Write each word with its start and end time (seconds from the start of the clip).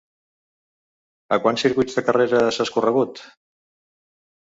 A 1.37 1.39
quants 1.45 1.63
circuits 1.67 2.01
de 2.01 2.07
carreres 2.09 2.61
has 2.67 2.75
corregut? 2.79 3.25